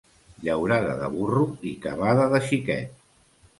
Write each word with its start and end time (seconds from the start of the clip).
Llaurada 0.45 0.95
de 1.01 1.09
burro 1.17 1.45
i 1.73 1.75
cavada 1.85 2.27
de 2.35 2.43
xiquet. 2.49 3.01